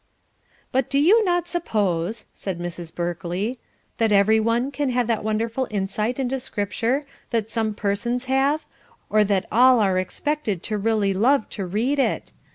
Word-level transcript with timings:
'""But 0.71 0.91
you 0.95 1.19
do 1.19 1.23
not 1.25 1.47
suppose," 1.47 2.25
said 2.33 2.57
Mrs. 2.59 2.91
Berkely, 2.95 3.59
"that 3.99 4.11
every 4.11 4.39
one 4.39 4.71
can 4.71 4.89
have 4.89 5.05
that 5.05 5.23
wonderful 5.23 5.67
insight 5.69 6.17
into 6.17 6.39
Scripture 6.39 7.05
that 7.29 7.51
some 7.51 7.75
persons 7.75 8.25
have, 8.25 8.65
or 9.11 9.23
that 9.23 9.45
all 9.51 9.79
are 9.79 9.99
expected 9.99 10.63
to 10.63 10.79
really 10.79 11.13
love 11.13 11.47
to 11.49 11.67
read 11.67 11.99
it. 11.99 12.31